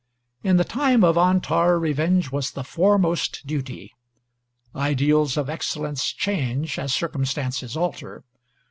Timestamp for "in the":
0.41-0.63